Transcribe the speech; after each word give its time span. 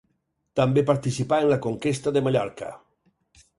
També 0.59 0.83
participà 0.87 1.39
en 1.45 1.51
la 1.53 1.59
conquesta 1.67 2.17
de 2.17 2.25
Mallorca. 2.29 2.73